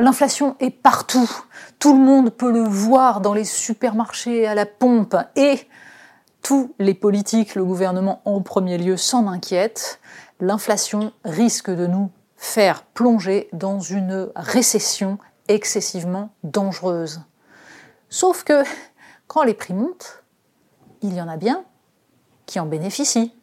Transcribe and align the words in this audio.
L'inflation 0.00 0.56
est 0.60 0.70
partout. 0.70 1.30
Tout 1.78 1.92
le 1.92 2.02
monde 2.02 2.30
peut 2.30 2.50
le 2.50 2.62
voir 2.62 3.20
dans 3.20 3.34
les 3.34 3.44
supermarchés, 3.44 4.46
à 4.46 4.54
la 4.54 4.64
pompe. 4.64 5.14
Et 5.36 5.60
tous 6.40 6.74
les 6.78 6.94
politiques, 6.94 7.54
le 7.54 7.66
gouvernement 7.66 8.22
en 8.24 8.40
premier 8.40 8.78
lieu, 8.78 8.96
s'en 8.96 9.28
inquiètent. 9.28 10.00
L'inflation 10.40 11.12
risque 11.22 11.70
de 11.70 11.86
nous 11.86 12.10
faire 12.38 12.84
plonger 12.84 13.50
dans 13.52 13.78
une 13.78 14.30
récession 14.34 15.18
excessivement 15.48 16.30
dangereuse. 16.44 17.20
Sauf 18.08 18.42
que 18.42 18.62
quand 19.26 19.42
les 19.42 19.52
prix 19.52 19.74
montent, 19.74 20.24
il 21.02 21.12
y 21.12 21.20
en 21.20 21.28
a 21.28 21.36
bien 21.36 21.62
qui 22.46 22.58
en 22.58 22.64
bénéficient. 22.64 23.34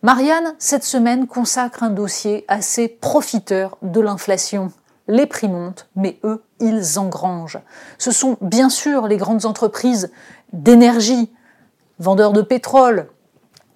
Marianne, 0.00 0.54
cette 0.58 0.84
semaine, 0.84 1.26
consacre 1.26 1.82
un 1.82 1.90
dossier 1.90 2.46
à 2.48 2.62
ces 2.62 2.88
profiteurs 2.88 3.76
de 3.82 4.00
l'inflation. 4.00 4.72
Les 5.08 5.26
prix 5.26 5.48
montent, 5.48 5.88
mais 5.96 6.18
eux, 6.22 6.44
ils 6.60 6.98
engrangent. 6.98 7.60
Ce 7.98 8.12
sont 8.12 8.36
bien 8.40 8.68
sûr 8.68 9.06
les 9.06 9.16
grandes 9.16 9.46
entreprises 9.46 10.12
d'énergie, 10.52 11.32
vendeurs 11.98 12.32
de 12.32 12.42
pétrole, 12.42 13.08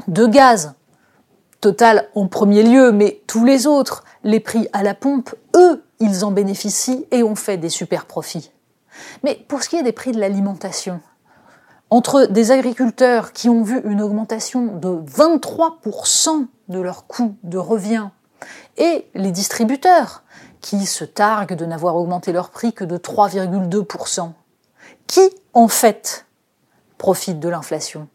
de 0.08 0.26
gaz, 0.26 0.74
Total 1.62 2.08
en 2.16 2.26
premier 2.26 2.64
lieu, 2.64 2.90
mais 2.90 3.22
tous 3.28 3.44
les 3.44 3.68
autres, 3.68 4.02
les 4.24 4.40
prix 4.40 4.66
à 4.72 4.82
la 4.82 4.96
pompe, 4.96 5.32
eux, 5.54 5.84
ils 6.00 6.24
en 6.24 6.32
bénéficient 6.32 7.06
et 7.12 7.22
ont 7.22 7.36
fait 7.36 7.56
des 7.56 7.68
super 7.68 8.06
profits. 8.06 8.50
Mais 9.22 9.36
pour 9.46 9.62
ce 9.62 9.68
qui 9.68 9.76
est 9.76 9.84
des 9.84 9.92
prix 9.92 10.10
de 10.10 10.18
l'alimentation, 10.18 11.00
entre 11.88 12.24
des 12.24 12.50
agriculteurs 12.50 13.32
qui 13.32 13.48
ont 13.48 13.62
vu 13.62 13.80
une 13.84 14.02
augmentation 14.02 14.76
de 14.76 14.88
23% 14.88 16.48
de 16.66 16.80
leur 16.80 17.06
coût 17.06 17.36
de 17.44 17.58
revient 17.58 18.08
et 18.76 19.06
les 19.14 19.30
distributeurs 19.30 20.24
qui 20.62 20.86
se 20.86 21.04
targuent 21.04 21.54
de 21.54 21.66
n'avoir 21.66 21.96
augmenté 21.96 22.32
leur 22.32 22.48
prix 22.48 22.72
que 22.72 22.84
de 22.84 22.96
3,2%, 22.96 24.32
qui 25.06 25.28
en 25.52 25.68
fait 25.68 26.24
profite 26.96 27.38
de 27.38 27.50
l'inflation? 27.50 28.08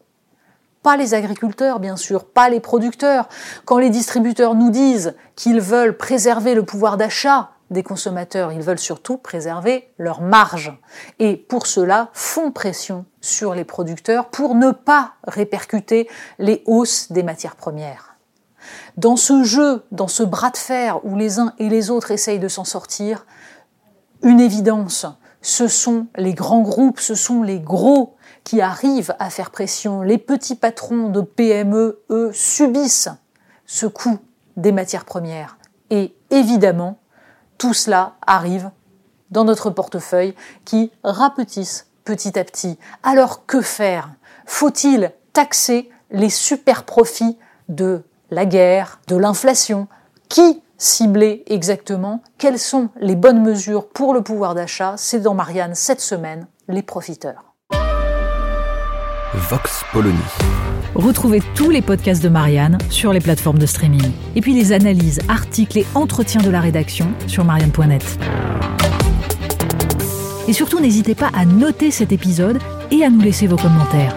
Pas 0.82 0.96
les 0.96 1.14
agriculteurs, 1.14 1.78
bien 1.78 1.96
sûr, 1.96 2.24
pas 2.24 2.48
les 2.48 2.60
producteurs. 2.60 3.28
Quand 3.64 3.78
les 3.78 3.90
distributeurs 3.90 4.54
nous 4.54 4.70
disent 4.70 5.14
qu'ils 5.36 5.60
veulent 5.60 5.96
préserver 5.96 6.54
le 6.54 6.64
pouvoir 6.64 6.96
d'achat 6.96 7.50
des 7.70 7.82
consommateurs, 7.82 8.52
ils 8.52 8.62
veulent 8.62 8.78
surtout 8.78 9.18
préserver 9.18 9.92
leur 9.98 10.22
marge. 10.22 10.72
Et 11.18 11.36
pour 11.36 11.66
cela, 11.66 12.08
font 12.12 12.50
pression 12.50 13.04
sur 13.20 13.54
les 13.54 13.64
producteurs 13.64 14.30
pour 14.30 14.54
ne 14.54 14.70
pas 14.70 15.14
répercuter 15.26 16.08
les 16.38 16.62
hausses 16.66 17.12
des 17.12 17.22
matières 17.22 17.56
premières. 17.56 18.17
Dans 18.96 19.16
ce 19.16 19.44
jeu, 19.44 19.84
dans 19.92 20.08
ce 20.08 20.22
bras 20.22 20.50
de 20.50 20.56
fer 20.56 21.04
où 21.04 21.16
les 21.16 21.38
uns 21.38 21.52
et 21.58 21.68
les 21.68 21.90
autres 21.90 22.10
essayent 22.10 22.38
de 22.38 22.48
s'en 22.48 22.64
sortir, 22.64 23.26
une 24.22 24.40
évidence, 24.40 25.06
ce 25.40 25.68
sont 25.68 26.06
les 26.16 26.34
grands 26.34 26.62
groupes, 26.62 27.00
ce 27.00 27.14
sont 27.14 27.42
les 27.42 27.60
gros 27.60 28.16
qui 28.44 28.60
arrivent 28.60 29.14
à 29.18 29.30
faire 29.30 29.50
pression. 29.50 30.02
Les 30.02 30.18
petits 30.18 30.56
patrons 30.56 31.08
de 31.10 31.20
PME, 31.20 32.00
eux, 32.10 32.30
subissent 32.32 33.10
ce 33.66 33.86
coût 33.86 34.18
des 34.56 34.72
matières 34.72 35.04
premières. 35.04 35.58
Et 35.90 36.14
évidemment, 36.30 36.98
tout 37.58 37.74
cela 37.74 38.14
arrive 38.26 38.70
dans 39.30 39.44
notre 39.44 39.70
portefeuille 39.70 40.34
qui 40.64 40.90
rapetisse 41.04 41.86
petit 42.04 42.38
à 42.38 42.44
petit. 42.44 42.78
Alors 43.02 43.46
que 43.46 43.60
faire? 43.60 44.10
Faut-il 44.46 45.12
taxer 45.32 45.90
les 46.10 46.30
super 46.30 46.84
profits 46.84 47.38
de 47.68 48.02
la 48.30 48.46
guerre, 48.46 49.00
de 49.08 49.16
l'inflation 49.16 49.88
Qui 50.28 50.62
cibler 50.76 51.42
exactement? 51.46 52.22
Quelles 52.38 52.58
sont 52.58 52.90
les 53.00 53.16
bonnes 53.16 53.42
mesures 53.42 53.88
pour 53.88 54.14
le 54.14 54.22
pouvoir 54.22 54.54
d'achat? 54.54 54.94
C'est 54.96 55.20
dans 55.20 55.34
Marianne 55.34 55.74
cette 55.74 56.00
semaine, 56.00 56.46
les 56.68 56.82
profiteurs. 56.82 57.54
Vox 59.34 59.82
Polony. 59.92 60.16
Retrouvez 60.94 61.42
tous 61.54 61.70
les 61.70 61.82
podcasts 61.82 62.22
de 62.22 62.28
Marianne 62.28 62.78
sur 62.90 63.12
les 63.12 63.20
plateformes 63.20 63.58
de 63.58 63.66
streaming. 63.66 64.10
Et 64.36 64.40
puis 64.40 64.54
les 64.54 64.72
analyses, 64.72 65.20
articles 65.28 65.78
et 65.78 65.86
entretiens 65.94 66.42
de 66.42 66.50
la 66.50 66.60
rédaction 66.60 67.12
sur 67.26 67.44
marianne.net. 67.44 68.18
Et 70.48 70.52
surtout, 70.52 70.80
n'hésitez 70.80 71.14
pas 71.14 71.30
à 71.34 71.44
noter 71.44 71.90
cet 71.90 72.10
épisode 72.10 72.58
et 72.90 73.04
à 73.04 73.10
nous 73.10 73.20
laisser 73.20 73.46
vos 73.46 73.56
commentaires. 73.56 74.16